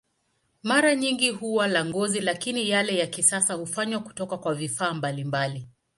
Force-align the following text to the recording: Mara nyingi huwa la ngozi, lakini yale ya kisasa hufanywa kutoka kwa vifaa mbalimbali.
Mara 0.63 0.95
nyingi 0.95 1.29
huwa 1.29 1.67
la 1.67 1.85
ngozi, 1.85 2.21
lakini 2.21 2.69
yale 2.69 2.97
ya 2.97 3.07
kisasa 3.07 3.53
hufanywa 3.53 3.99
kutoka 3.99 4.37
kwa 4.37 4.53
vifaa 4.55 4.93
mbalimbali. 4.93 5.67